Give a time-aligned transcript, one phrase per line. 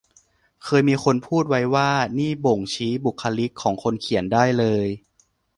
[0.63, 4.85] เคยมีคนพูดไว้ว่า นี่บ่งชี้บุคลิกของคนเขียนได้เลย